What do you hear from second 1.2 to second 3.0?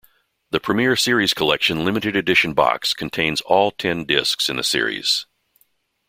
Collection Limited Edition Box